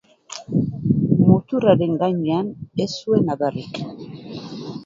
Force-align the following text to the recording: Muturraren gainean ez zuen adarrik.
Muturraren 1.25 1.93
gainean 2.05 2.49
ez 2.87 2.91
zuen 2.97 3.33
adarrik. 3.37 3.81